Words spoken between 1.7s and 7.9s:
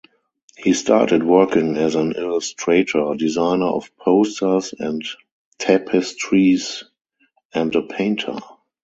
as an illustrator, designer of posters and tapestries and a